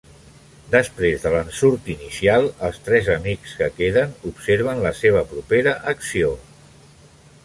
Després 0.75 1.25
de 1.25 1.33
l'ensurt 1.33 1.89
inicial, 1.95 2.47
els 2.69 2.79
tres 2.87 3.09
amics 3.15 3.53
que 3.59 3.67
queden 3.81 4.15
observen 4.31 4.81
la 4.87 4.95
seva 5.01 5.23
propera 5.35 5.75
acció. 5.93 6.33